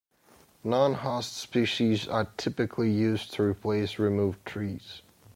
[0.63, 5.03] Non-host species are typically used to replace removed trees.